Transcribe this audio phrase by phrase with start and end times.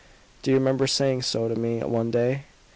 [0.41, 2.45] Do you remember saying so to me, one day?"